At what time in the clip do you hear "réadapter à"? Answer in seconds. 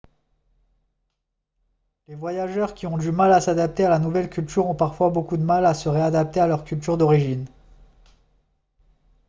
5.89-6.47